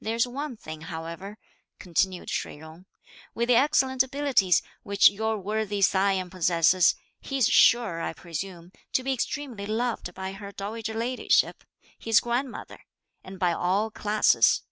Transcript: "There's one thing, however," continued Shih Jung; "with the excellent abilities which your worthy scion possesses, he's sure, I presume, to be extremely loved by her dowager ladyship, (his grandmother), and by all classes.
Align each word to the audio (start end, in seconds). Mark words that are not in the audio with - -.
"There's 0.00 0.26
one 0.26 0.56
thing, 0.56 0.80
however," 0.80 1.38
continued 1.78 2.28
Shih 2.28 2.56
Jung; 2.56 2.86
"with 3.36 3.46
the 3.46 3.54
excellent 3.54 4.02
abilities 4.02 4.62
which 4.82 5.08
your 5.08 5.38
worthy 5.38 5.80
scion 5.80 6.28
possesses, 6.28 6.96
he's 7.20 7.46
sure, 7.46 8.00
I 8.02 8.14
presume, 8.14 8.72
to 8.94 9.04
be 9.04 9.12
extremely 9.12 9.66
loved 9.66 10.12
by 10.12 10.32
her 10.32 10.50
dowager 10.50 10.94
ladyship, 10.94 11.62
(his 11.96 12.18
grandmother), 12.18 12.80
and 13.22 13.38
by 13.38 13.52
all 13.52 13.92
classes. 13.92 14.62